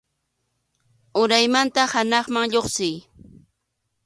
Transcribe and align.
Uraymanta 1.21 1.83
hanaqman 1.93 2.45
lluqsiy. 2.53 2.95